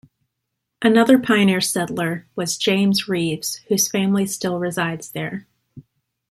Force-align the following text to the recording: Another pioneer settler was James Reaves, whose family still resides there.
Another 0.81 1.19
pioneer 1.19 1.61
settler 1.61 2.25
was 2.35 2.57
James 2.57 3.07
Reaves, 3.07 3.57
whose 3.67 3.87
family 3.87 4.25
still 4.25 4.57
resides 4.57 5.11
there. 5.11 5.45